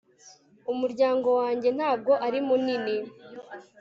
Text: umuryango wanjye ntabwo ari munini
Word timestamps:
umuryango 0.71 1.27
wanjye 1.39 1.69
ntabwo 1.77 2.11
ari 2.25 2.39
munini 2.47 2.95